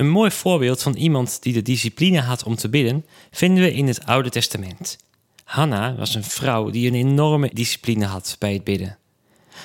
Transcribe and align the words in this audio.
Een 0.00 0.08
mooi 0.08 0.30
voorbeeld 0.30 0.82
van 0.82 0.94
iemand 0.94 1.42
die 1.42 1.52
de 1.52 1.62
discipline 1.62 2.20
had 2.20 2.44
om 2.44 2.54
te 2.54 2.68
bidden 2.68 3.06
vinden 3.30 3.64
we 3.64 3.72
in 3.72 3.86
het 3.86 4.06
Oude 4.06 4.30
Testament. 4.30 4.98
Hanna 5.44 5.94
was 5.94 6.14
een 6.14 6.24
vrouw 6.24 6.70
die 6.70 6.88
een 6.88 6.94
enorme 6.94 7.50
discipline 7.52 8.04
had 8.04 8.36
bij 8.38 8.52
het 8.52 8.64
bidden. 8.64 8.98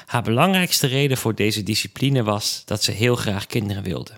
Haar 0.06 0.22
belangrijkste 0.22 0.88
reden 0.88 1.18
voor 1.18 1.36
deze 1.36 1.64
discipline 1.64 2.24
was 2.24 2.62
dat 2.66 2.84
ze 2.84 2.92
heel 2.92 3.16
graag 3.16 3.46
kinderen 3.46 3.84
wilde. 3.84 4.12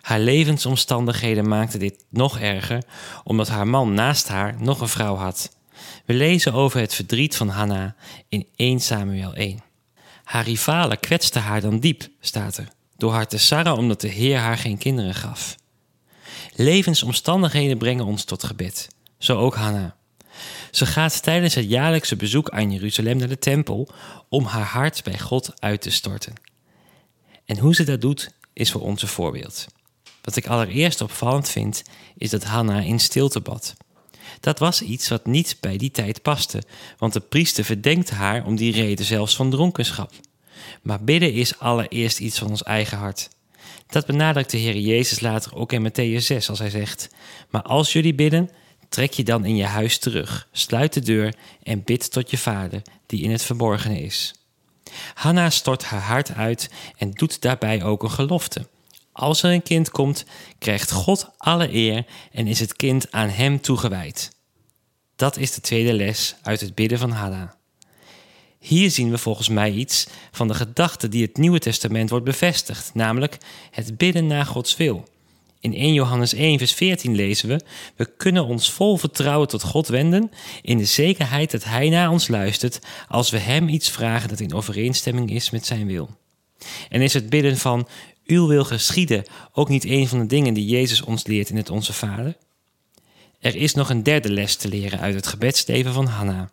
Haar 0.00 0.20
levensomstandigheden 0.20 1.48
maakten 1.48 1.78
dit 1.78 2.04
nog 2.08 2.38
erger, 2.38 2.82
omdat 3.24 3.48
haar 3.48 3.68
man 3.68 3.94
naast 3.94 4.28
haar 4.28 4.56
nog 4.58 4.80
een 4.80 4.88
vrouw 4.88 5.14
had. 5.14 5.56
We 6.04 6.14
lezen 6.14 6.52
over 6.52 6.80
het 6.80 6.94
verdriet 6.94 7.36
van 7.36 7.48
Hanna 7.48 7.94
in 8.28 8.46
1 8.56 8.80
Samuel 8.80 9.34
1. 9.34 9.62
Haar 10.24 10.44
rivalen 10.44 11.00
kwetsten 11.00 11.42
haar 11.42 11.60
dan 11.60 11.78
diep, 11.78 12.08
staat 12.20 12.56
er, 12.56 12.68
door 12.98 13.12
haar 13.12 13.28
te 13.28 13.38
sarren 13.38 13.76
omdat 13.76 14.00
de 14.00 14.08
Heer 14.08 14.38
haar 14.38 14.58
geen 14.58 14.78
kinderen 14.78 15.14
gaf. 15.14 15.56
Levensomstandigheden 16.54 17.78
brengen 17.78 18.04
ons 18.04 18.24
tot 18.24 18.44
gebed, 18.44 18.88
zo 19.18 19.38
ook 19.38 19.54
Hanna. 19.54 19.96
Ze 20.70 20.86
gaat 20.86 21.22
tijdens 21.22 21.54
het 21.54 21.68
jaarlijkse 21.68 22.16
bezoek 22.16 22.50
aan 22.50 22.72
Jeruzalem 22.72 23.16
naar 23.16 23.28
de 23.28 23.38
tempel 23.38 23.88
om 24.28 24.44
haar 24.44 24.64
hart 24.64 25.04
bij 25.04 25.18
God 25.18 25.52
uit 25.60 25.80
te 25.80 25.90
storten. 25.90 26.34
En 27.44 27.58
hoe 27.58 27.74
ze 27.74 27.84
dat 27.84 28.00
doet, 28.00 28.30
is 28.52 28.70
voor 28.70 28.80
ons 28.80 29.02
een 29.02 29.08
voorbeeld. 29.08 29.66
Wat 30.22 30.36
ik 30.36 30.46
allereerst 30.46 31.00
opvallend 31.00 31.48
vind, 31.48 31.82
is 32.16 32.30
dat 32.30 32.44
Hanna 32.44 32.80
in 32.80 32.98
stilte 32.98 33.40
bad. 33.40 33.76
Dat 34.40 34.58
was 34.58 34.82
iets 34.82 35.08
wat 35.08 35.26
niet 35.26 35.56
bij 35.60 35.76
die 35.76 35.90
tijd 35.90 36.22
paste, 36.22 36.62
want 36.98 37.12
de 37.12 37.20
priester 37.20 37.64
verdenkt 37.64 38.10
haar 38.10 38.46
om 38.46 38.56
die 38.56 38.72
reden 38.72 39.04
zelfs 39.04 39.36
van 39.36 39.50
dronkenschap. 39.50 40.12
Maar 40.82 41.04
bidden 41.04 41.32
is 41.32 41.58
allereerst 41.58 42.18
iets 42.18 42.38
van 42.38 42.48
ons 42.48 42.62
eigen 42.62 42.98
hart. 42.98 43.28
Dat 43.86 44.06
benadrukt 44.06 44.50
de 44.50 44.58
Heer 44.58 44.76
Jezus 44.76 45.20
later 45.20 45.56
ook 45.56 45.72
in 45.72 45.90
Matthäus 45.90 46.24
6 46.24 46.48
als 46.48 46.58
hij 46.58 46.70
zegt: 46.70 47.08
Maar 47.48 47.62
als 47.62 47.92
jullie 47.92 48.14
bidden, 48.14 48.50
trek 48.88 49.12
je 49.12 49.24
dan 49.24 49.44
in 49.44 49.56
je 49.56 49.64
huis 49.64 49.98
terug, 49.98 50.48
sluit 50.52 50.92
de 50.92 51.00
deur 51.00 51.34
en 51.62 51.84
bid 51.84 52.12
tot 52.12 52.30
je 52.30 52.38
vader 52.38 52.82
die 53.06 53.22
in 53.22 53.30
het 53.30 53.42
verborgene 53.42 54.00
is. 54.00 54.34
Hanna 55.14 55.50
stort 55.50 55.84
haar 55.84 56.00
hart 56.00 56.34
uit 56.34 56.70
en 56.96 57.10
doet 57.10 57.40
daarbij 57.40 57.82
ook 57.82 58.02
een 58.02 58.10
gelofte. 58.10 58.66
Als 59.12 59.42
er 59.42 59.52
een 59.52 59.62
kind 59.62 59.90
komt, 59.90 60.24
krijgt 60.58 60.90
God 60.90 61.30
alle 61.36 61.72
eer 61.72 62.04
en 62.32 62.46
is 62.46 62.60
het 62.60 62.76
kind 62.76 63.12
aan 63.12 63.28
hem 63.28 63.60
toegewijd. 63.60 64.32
Dat 65.16 65.36
is 65.36 65.52
de 65.52 65.60
tweede 65.60 65.92
les 65.92 66.34
uit 66.42 66.60
het 66.60 66.74
bidden 66.74 66.98
van 66.98 67.10
Hanna. 67.10 67.57
Hier 68.58 68.90
zien 68.90 69.10
we 69.10 69.18
volgens 69.18 69.48
mij 69.48 69.72
iets 69.72 70.06
van 70.30 70.48
de 70.48 70.54
gedachte 70.54 71.08
die 71.08 71.22
het 71.22 71.36
Nieuwe 71.36 71.58
Testament 71.58 72.10
wordt 72.10 72.24
bevestigd, 72.24 72.90
namelijk 72.94 73.38
het 73.70 73.96
bidden 73.96 74.26
naar 74.26 74.46
Gods 74.46 74.76
wil. 74.76 75.08
In 75.60 75.74
1 75.74 75.92
Johannes 75.92 76.32
1, 76.34 76.58
vers 76.58 76.72
14 76.72 77.14
lezen 77.14 77.48
we: 77.48 77.60
We 77.96 78.10
kunnen 78.16 78.44
ons 78.44 78.70
vol 78.70 78.96
vertrouwen 78.96 79.48
tot 79.48 79.62
God 79.62 79.88
wenden, 79.88 80.30
in 80.62 80.78
de 80.78 80.84
zekerheid 80.84 81.50
dat 81.50 81.64
Hij 81.64 81.88
naar 81.88 82.10
ons 82.10 82.28
luistert 82.28 82.78
als 83.08 83.30
we 83.30 83.38
Hem 83.38 83.68
iets 83.68 83.90
vragen 83.90 84.28
dat 84.28 84.40
in 84.40 84.54
overeenstemming 84.54 85.30
is 85.30 85.50
met 85.50 85.66
Zijn 85.66 85.86
wil. 85.86 86.16
En 86.88 87.00
is 87.00 87.14
het 87.14 87.30
bidden 87.30 87.56
van 87.56 87.88
Uw 88.26 88.46
wil 88.46 88.64
geschieden 88.64 89.24
ook 89.52 89.68
niet 89.68 89.84
een 89.84 90.08
van 90.08 90.18
de 90.18 90.26
dingen 90.26 90.54
die 90.54 90.66
Jezus 90.66 91.02
ons 91.02 91.26
leert 91.26 91.50
in 91.50 91.56
het 91.56 91.70
Onze 91.70 91.92
Vader? 91.92 92.36
Er 93.40 93.56
is 93.56 93.74
nog 93.74 93.90
een 93.90 94.02
derde 94.02 94.30
les 94.30 94.56
te 94.56 94.68
leren 94.68 95.00
uit 95.00 95.14
het 95.14 95.26
gebedsleven 95.26 95.92
van 95.92 96.06
Hanna. 96.06 96.50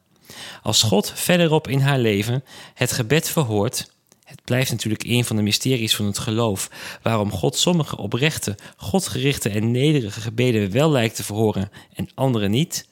Als 0.61 0.83
God 0.83 1.11
verderop 1.15 1.67
in 1.67 1.79
haar 1.79 1.99
leven 1.99 2.43
het 2.73 2.91
gebed 2.91 3.29
verhoort, 3.29 3.93
het 4.23 4.43
blijft 4.43 4.71
natuurlijk 4.71 5.03
een 5.03 5.25
van 5.25 5.35
de 5.35 5.41
mysteries 5.41 5.95
van 5.95 6.05
het 6.05 6.19
geloof, 6.19 6.69
waarom 7.01 7.31
God 7.31 7.57
sommige 7.57 7.97
oprechte, 7.97 8.57
godgerichte 8.77 9.49
en 9.49 9.71
nederige 9.71 10.21
gebeden 10.21 10.71
wel 10.71 10.91
lijkt 10.91 11.15
te 11.15 11.23
verhoren 11.23 11.71
en 11.93 12.09
andere 12.15 12.47
niet, 12.47 12.87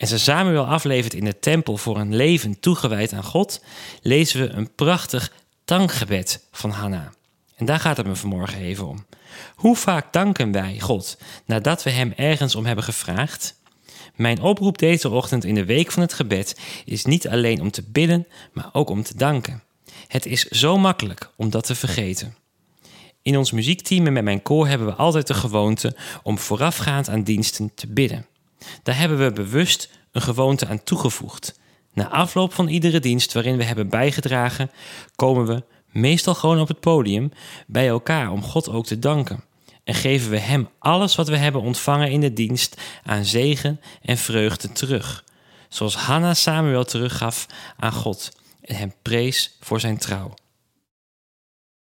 en 0.00 0.06
ze 0.06 0.18
Samuel 0.18 0.66
aflevert 0.66 1.14
in 1.14 1.24
de 1.24 1.38
tempel 1.38 1.76
voor 1.76 1.98
een 1.98 2.16
leven 2.16 2.60
toegewijd 2.60 3.12
aan 3.12 3.24
God, 3.24 3.64
lezen 4.02 4.40
we 4.40 4.48
een 4.48 4.74
prachtig 4.74 5.32
dankgebed 5.64 6.46
van 6.52 6.70
Hanna. 6.70 7.12
En 7.56 7.66
daar 7.66 7.80
gaat 7.80 7.96
het 7.96 8.06
me 8.06 8.16
vanmorgen 8.16 8.60
even 8.60 8.86
om. 8.86 9.06
Hoe 9.54 9.76
vaak 9.76 10.12
danken 10.12 10.52
wij 10.52 10.78
God 10.80 11.18
nadat 11.44 11.82
we 11.82 11.90
Hem 11.90 12.12
ergens 12.16 12.54
om 12.54 12.66
hebben 12.66 12.84
gevraagd? 12.84 13.59
Mijn 14.16 14.40
oproep 14.40 14.78
deze 14.78 15.08
ochtend 15.08 15.44
in 15.44 15.54
de 15.54 15.64
week 15.64 15.90
van 15.90 16.02
het 16.02 16.12
gebed 16.12 16.60
is 16.84 17.04
niet 17.04 17.28
alleen 17.28 17.60
om 17.60 17.70
te 17.70 17.82
bidden, 17.92 18.26
maar 18.52 18.68
ook 18.72 18.90
om 18.90 19.02
te 19.02 19.16
danken. 19.16 19.62
Het 20.06 20.26
is 20.26 20.44
zo 20.44 20.78
makkelijk 20.78 21.30
om 21.36 21.50
dat 21.50 21.66
te 21.66 21.74
vergeten. 21.74 22.34
In 23.22 23.38
ons 23.38 23.50
muziekteam 23.50 24.06
en 24.06 24.12
met 24.12 24.24
mijn 24.24 24.42
koor 24.42 24.66
hebben 24.66 24.86
we 24.86 24.94
altijd 24.94 25.26
de 25.26 25.34
gewoonte 25.34 25.96
om 26.22 26.38
voorafgaand 26.38 27.08
aan 27.08 27.22
diensten 27.22 27.74
te 27.74 27.86
bidden. 27.86 28.26
Daar 28.82 28.98
hebben 28.98 29.18
we 29.18 29.32
bewust 29.32 29.90
een 30.12 30.22
gewoonte 30.22 30.66
aan 30.66 30.82
toegevoegd. 30.82 31.58
Na 31.92 32.08
afloop 32.08 32.54
van 32.54 32.68
iedere 32.68 33.00
dienst 33.00 33.32
waarin 33.32 33.56
we 33.56 33.64
hebben 33.64 33.88
bijgedragen, 33.88 34.70
komen 35.16 35.46
we, 35.46 35.62
meestal 35.90 36.34
gewoon 36.34 36.60
op 36.60 36.68
het 36.68 36.80
podium, 36.80 37.32
bij 37.66 37.88
elkaar 37.88 38.30
om 38.30 38.42
God 38.42 38.68
ook 38.68 38.86
te 38.86 38.98
danken. 38.98 39.44
En 39.90 39.96
geven 39.96 40.30
we 40.30 40.38
Hem 40.38 40.68
alles 40.78 41.14
wat 41.14 41.28
we 41.28 41.36
hebben 41.36 41.60
ontvangen 41.60 42.10
in 42.10 42.20
de 42.20 42.32
dienst 42.32 42.80
aan 43.04 43.24
zegen 43.24 43.80
en 44.02 44.16
vreugde 44.16 44.72
terug. 44.72 45.24
Zoals 45.68 45.94
Hanna 45.94 46.34
Samuel 46.34 46.84
teruggaf 46.84 47.46
aan 47.76 47.92
God 47.92 48.30
en 48.60 48.74
hem 48.74 48.92
prees 49.02 49.56
voor 49.60 49.80
zijn 49.80 49.98
trouw. 49.98 50.34